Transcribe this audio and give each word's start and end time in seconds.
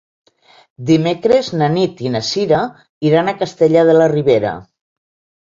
Dimecres 0.89 1.51
na 1.63 1.67
Nit 1.73 2.01
i 2.07 2.13
na 2.15 2.21
Sira 2.31 2.63
iran 3.11 3.31
a 3.31 3.37
Castellar 3.43 3.87
de 3.93 3.97
la 4.01 4.11
Ribera. 4.17 4.57